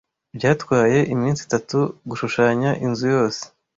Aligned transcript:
Byatwaye 0.37 0.99
iminsi 1.13 1.41
itatu 1.47 1.77
gushushanya 2.09 2.71
inzu 2.85 3.05
yose. 3.15 3.41